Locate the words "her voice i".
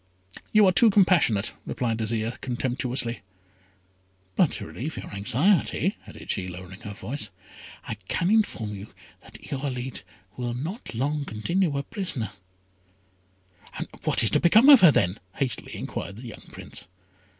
6.79-7.93